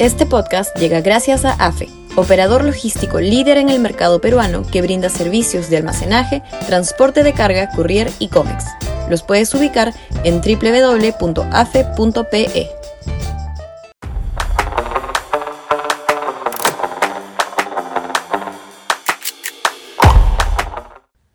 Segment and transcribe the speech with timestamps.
[0.00, 5.10] Este podcast llega gracias a AFE, operador logístico líder en el mercado peruano que brinda
[5.10, 8.64] servicios de almacenaje, transporte de carga, courier y cómics.
[9.10, 9.92] Los puedes ubicar
[10.24, 11.50] en www.afe.pe.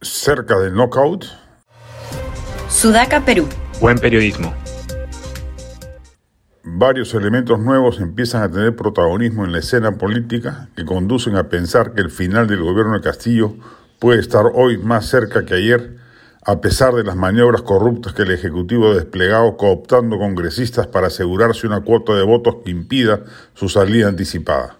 [0.00, 1.26] cerca del knockout.
[2.70, 3.46] Sudaca, Perú.
[3.80, 4.54] Buen periodismo.
[6.68, 11.94] Varios elementos nuevos empiezan a tener protagonismo en la escena política que conducen a pensar
[11.94, 13.54] que el final del gobierno de Castillo
[14.00, 15.98] puede estar hoy más cerca que ayer,
[16.44, 21.68] a pesar de las maniobras corruptas que el Ejecutivo ha desplegado cooptando congresistas para asegurarse
[21.68, 23.20] una cuota de votos que impida
[23.54, 24.76] su salida anticipada.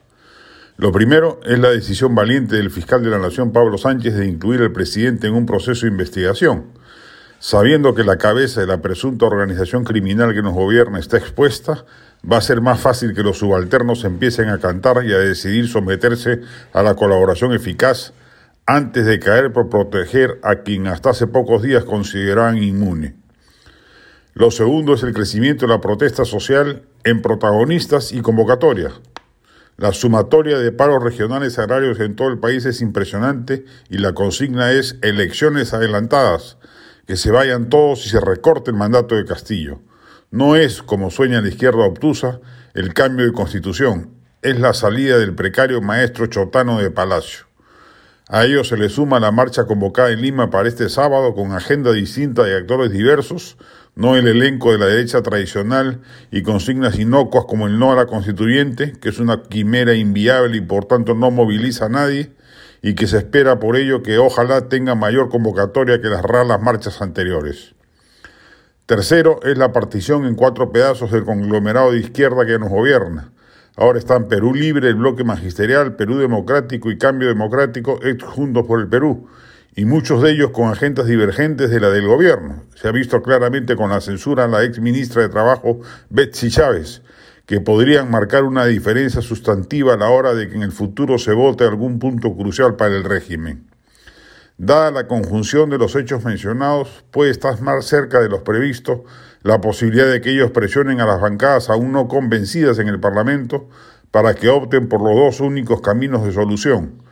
[0.78, 4.60] Lo primero es la decisión valiente del fiscal de la Nación, Pablo Sánchez, de incluir
[4.60, 6.64] al presidente en un proceso de investigación.
[7.48, 11.84] Sabiendo que la cabeza de la presunta organización criminal que nos gobierna está expuesta,
[12.28, 16.40] va a ser más fácil que los subalternos empiecen a cantar y a decidir someterse
[16.72, 18.12] a la colaboración eficaz
[18.66, 23.14] antes de caer por proteger a quien hasta hace pocos días consideraban inmune.
[24.34, 28.94] Lo segundo es el crecimiento de la protesta social en protagonistas y convocatorias.
[29.76, 34.72] La sumatoria de paros regionales agrarios en todo el país es impresionante y la consigna
[34.72, 36.56] es elecciones adelantadas,
[37.06, 39.80] que se vayan todos y se recorte el mandato de Castillo.
[40.30, 42.40] No es, como sueña la izquierda obtusa,
[42.74, 44.10] el cambio de constitución,
[44.42, 47.46] es la salida del precario maestro chotano de Palacio.
[48.28, 51.92] A ello se le suma la marcha convocada en Lima para este sábado con agenda
[51.92, 53.56] distinta de actores diversos,
[53.94, 56.00] no el elenco de la derecha tradicional
[56.32, 60.60] y consignas inocuas como el no a la constituyente, que es una quimera inviable y
[60.60, 62.32] por tanto no moviliza a nadie,
[62.82, 67.02] y que se espera por ello que ojalá tenga mayor convocatoria que las raras marchas
[67.02, 67.74] anteriores.
[68.86, 73.32] Tercero es la partición en cuatro pedazos del conglomerado de izquierda que nos gobierna.
[73.76, 78.88] Ahora están Perú Libre, el bloque magisterial, Perú Democrático y Cambio Democrático, juntos por el
[78.88, 79.28] Perú,
[79.74, 82.62] y muchos de ellos con agendas divergentes de la del gobierno.
[82.74, 87.02] Se ha visto claramente con la censura a la ex ministra de Trabajo, Betsy Chávez,
[87.46, 91.32] que podrían marcar una diferencia sustantiva a la hora de que en el futuro se
[91.32, 93.70] vote algún punto crucial para el régimen.
[94.58, 99.00] Dada la conjunción de los hechos mencionados, puede estar más cerca de los previstos
[99.42, 103.68] la posibilidad de que ellos presionen a las bancadas aún no convencidas en el Parlamento
[104.10, 107.02] para que opten por los dos únicos caminos de solución,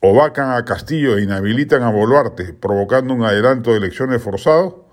[0.00, 4.85] o vacan a Castillo e inhabilitan a Boluarte, provocando un adelanto de elecciones forzado,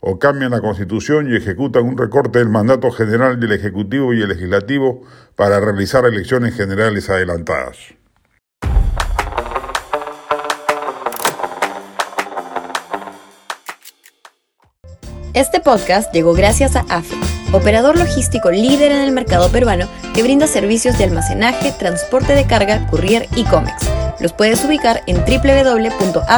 [0.00, 4.28] o cambian la Constitución y ejecutan un recorte del mandato general del Ejecutivo y el
[4.28, 5.02] Legislativo
[5.36, 7.76] para realizar elecciones generales adelantadas.
[15.32, 17.14] Este podcast llegó gracias a AFE,
[17.52, 22.86] operador logístico líder en el mercado peruano que brinda servicios de almacenaje, transporte de carga,
[22.88, 23.88] courier y cómics
[24.20, 26.30] los puedes ubicar en www.afe.pe.